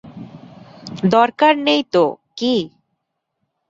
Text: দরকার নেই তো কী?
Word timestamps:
দরকার 1.15 1.53
নেই 1.67 1.81
তো 1.93 2.03
কী? 2.37 2.55